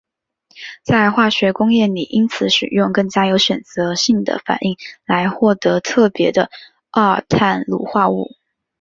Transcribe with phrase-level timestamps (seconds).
[0.81, 6.49] 在化学工业里因此使用更加有选择性的反应来获得特别的
[6.91, 8.31] 二碳卤化物。